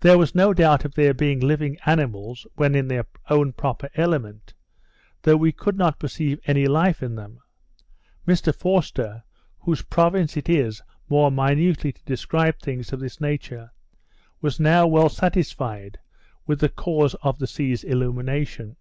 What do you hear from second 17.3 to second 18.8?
the sea's illumination.